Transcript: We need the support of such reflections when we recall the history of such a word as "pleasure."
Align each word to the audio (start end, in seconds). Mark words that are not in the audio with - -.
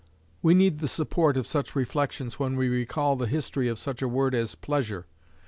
We 0.41 0.55
need 0.55 0.79
the 0.79 0.87
support 0.87 1.37
of 1.37 1.45
such 1.45 1.75
reflections 1.75 2.39
when 2.39 2.55
we 2.55 2.69
recall 2.69 3.15
the 3.15 3.27
history 3.27 3.67
of 3.67 3.77
such 3.77 4.01
a 4.01 4.07
word 4.07 4.33
as 4.33 4.55
"pleasure." 4.55 5.05